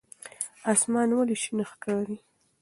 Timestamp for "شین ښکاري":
1.41-2.17